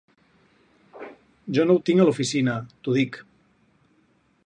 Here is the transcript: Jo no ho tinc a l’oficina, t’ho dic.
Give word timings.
Jo 1.57 1.67
no 1.67 1.77
ho 1.77 1.83
tinc 1.91 2.01
a 2.05 2.09
l’oficina, 2.09 2.59
t’ho 2.81 2.99
dic. 2.99 3.25